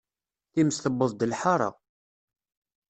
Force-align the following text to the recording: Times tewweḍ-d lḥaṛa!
Times 0.53 0.77
tewweḍ-d 0.79 1.21
lḥaṛa! 1.31 1.69